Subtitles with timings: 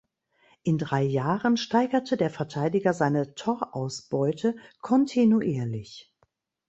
[0.63, 6.11] In drei Jahren steigerte der Verteidiger seine Torausbeute kontinuierlich.